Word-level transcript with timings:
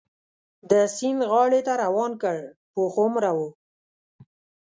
د 0.69 0.71
سیند 0.95 1.21
غاړې 1.31 1.61
ته 1.67 1.73
روان 1.83 2.11
کړ، 2.21 2.37
پوخ 2.73 2.93
عمره 3.05 3.31
و. 3.37 3.39